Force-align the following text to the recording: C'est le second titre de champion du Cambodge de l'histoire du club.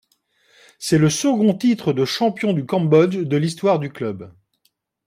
C'est 0.79 0.97
le 0.97 1.11
second 1.11 1.53
titre 1.55 1.93
de 1.93 2.05
champion 2.05 2.53
du 2.53 2.65
Cambodge 2.65 3.17
de 3.19 3.37
l'histoire 3.37 3.77
du 3.77 3.91
club. 3.91 4.33